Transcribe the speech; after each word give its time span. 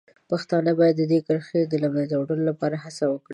پښتانه 0.29 0.71
باید 0.79 0.95
د 0.97 1.03
دې 1.11 1.19
کرښې 1.27 1.61
د 1.67 1.73
له 1.83 1.87
منځه 1.93 2.15
وړلو 2.17 2.43
لپاره 2.51 2.75
هڅه 2.83 3.05
وکړي. 3.09 3.29